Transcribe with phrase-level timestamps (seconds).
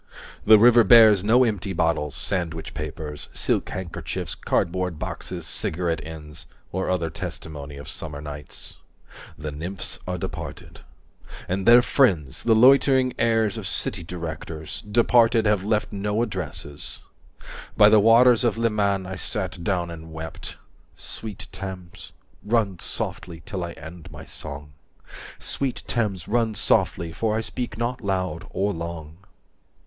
[0.47, 6.89] The river bears no empty bottles, sandwich papers, Silk handkerchiefs, cardboard boxes, cigarette ends Or
[6.89, 8.77] other testimony of summer nights.
[9.37, 10.79] The nymphs are departed.
[11.47, 17.01] And their friends, the loitering heirs of city directors; 180 Departed, have left no addresses.
[17.77, 20.55] By the waters of Leman I sat down and wept…
[20.95, 22.11] Sweet Thames,
[22.43, 24.73] run softly till I end my song,
[25.37, 29.17] Sweet Thames, run softly, for I speak not loud or long.